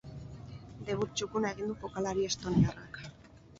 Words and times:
Debut 0.87 1.13
txukuna 1.21 1.53
egin 1.57 1.69
du 1.73 1.77
jokalari 1.85 2.27
estoniarrak. 2.33 3.01